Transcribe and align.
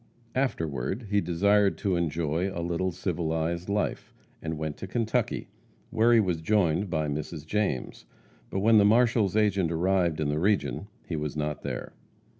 Afterward 0.33 1.09
he 1.11 1.21
desired 1.21 1.77
to 1.77 1.95
enjoy 1.95 2.51
a 2.51 2.65
little 2.65 2.91
civilized 2.91 3.69
life 3.69 4.11
and 4.41 4.57
went 4.57 4.75
to 4.77 4.87
Kentucky, 4.87 5.47
where 5.91 6.11
he 6.11 6.19
was 6.19 6.41
joined 6.41 6.89
by 6.89 7.07
Mrs. 7.07 7.45
James. 7.45 8.05
But 8.49 8.61
when 8.61 8.79
the 8.79 8.83
marshal's 8.83 9.35
agent 9.35 9.71
arrived 9.71 10.19
in 10.19 10.29
the 10.29 10.39
region 10.39 10.87
he 11.07 11.15
was 11.17 11.37
not 11.37 11.61
there. 11.61 11.93